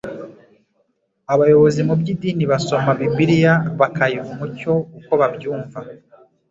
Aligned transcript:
Abayobozi 1.33 1.81
mu 1.87 1.93
by'idini 1.99 2.43
basoma 2.51 2.91
Bibliya 2.99 3.53
bakayiha 3.79 4.27
umucyo 4.33 4.71
uko 4.99 5.11
babyumva, 5.21 5.79